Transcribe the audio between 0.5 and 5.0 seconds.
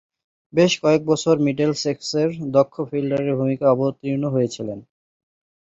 বেশ কয়েকবছর মিডলসেক্সের দক্ষ ফিল্ডারের ভূমিকায় অবতীর্ণ হয়েছিলেন।